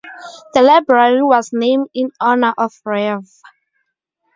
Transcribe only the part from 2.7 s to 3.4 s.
Rev.